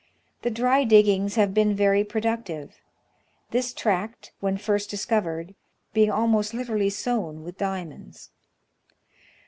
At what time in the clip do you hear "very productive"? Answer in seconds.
1.75-2.81